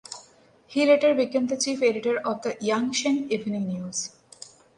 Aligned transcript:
He 0.65 0.83
later 0.87 1.13
became 1.13 1.45
the 1.45 1.55
chief 1.55 1.83
editor 1.83 2.17
of 2.21 2.41
the 2.41 2.55
"Yangcheng 2.55 3.29
Evening 3.29 3.67
News". 3.67 4.09